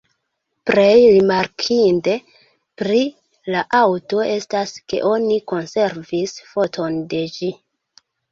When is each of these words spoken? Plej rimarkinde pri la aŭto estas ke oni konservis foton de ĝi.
Plej 0.67 0.93
rimarkinde 1.15 2.15
pri 2.83 3.01
la 3.55 3.61
aŭto 3.81 4.23
estas 4.37 4.73
ke 4.93 5.03
oni 5.11 5.39
konservis 5.53 6.35
foton 6.55 6.97
de 7.13 7.21
ĝi. 7.37 7.51